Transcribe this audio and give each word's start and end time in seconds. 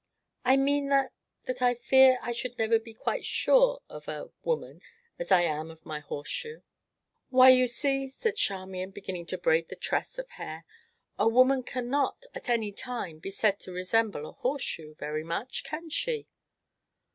"I 0.43 0.57
mean 0.57 0.89
that 0.89 1.13
that 1.45 1.61
I 1.61 1.75
fear 1.75 2.17
I 2.23 2.31
should 2.31 2.57
never 2.57 2.79
be 2.79 2.91
quite 2.91 3.23
sure 3.23 3.83
of 3.87 4.07
a 4.07 4.31
woman, 4.43 4.81
as 5.19 5.31
I 5.31 5.43
am 5.43 5.69
of 5.69 5.85
my 5.85 5.99
horseshoe." 5.99 6.61
"Why, 7.29 7.51
you 7.51 7.67
see," 7.67 8.07
said 8.09 8.35
Charmian, 8.35 8.89
beginning 8.89 9.27
to 9.27 9.37
braid 9.37 9.67
the 9.67 9.75
tress 9.75 10.17
of 10.17 10.27
hair, 10.31 10.65
"a 11.19 11.27
woman 11.27 11.61
cannot, 11.61 12.25
at 12.33 12.49
any 12.49 12.71
time, 12.71 13.19
be 13.19 13.29
said 13.29 13.59
to 13.59 13.71
resemble 13.73 14.25
a 14.27 14.31
horseshoe 14.31 14.95
very 14.95 15.23
much, 15.23 15.63
can 15.63 15.87
she?" 15.91 16.27